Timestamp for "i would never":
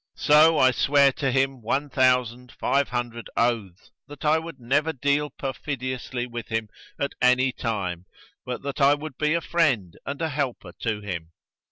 4.25-4.93